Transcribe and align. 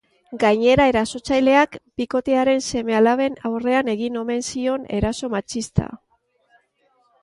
Gainera, 0.43 0.87
erasotzaileak 0.91 1.77
bikotearen 2.03 2.65
seme-alaben 2.69 3.39
aurrean 3.53 3.95
egin 3.97 4.21
omen 4.25 4.45
zion 4.51 4.93
eraso 5.01 5.35
matxista. 5.39 5.97